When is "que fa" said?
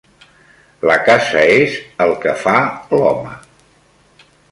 2.23-2.55